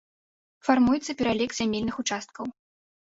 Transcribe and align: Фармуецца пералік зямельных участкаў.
Фармуецца 0.67 1.13
пералік 1.19 1.51
зямельных 1.59 1.99
участкаў. 2.05 2.45